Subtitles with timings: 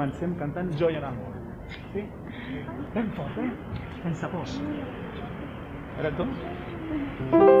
[0.00, 1.18] comencem cantant Joia i en.
[1.92, 2.04] Sí?
[2.94, 3.50] Ben fort, eh?
[4.02, 4.58] Sense pors.
[6.00, 7.59] Era tot?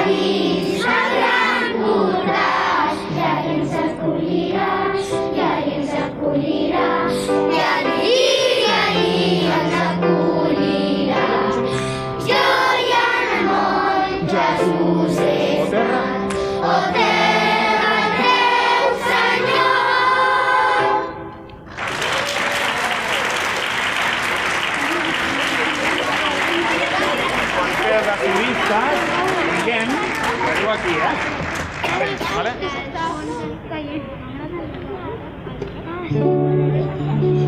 [0.00, 3.89] Shri Shagran Gurdas, Jagan
[36.70, 37.39] Música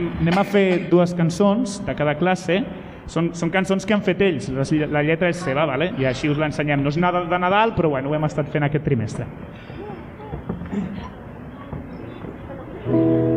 [0.00, 2.60] anem, anem a fer dues cançons de cada classe.
[3.10, 5.90] Són, són cançons que han fet ells, la lletra és seva, vale?
[5.98, 6.82] i així us l'ensenyem.
[6.84, 9.26] No és nada de Nadal, però bueno, ho hem estat fent aquest trimestre.
[12.90, 13.29] Música